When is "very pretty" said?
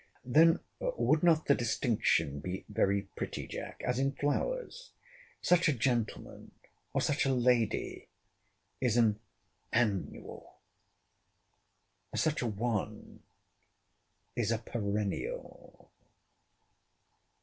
2.67-3.45